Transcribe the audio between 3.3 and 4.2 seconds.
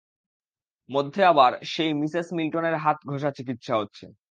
চিকিৎসা হচ্ছে।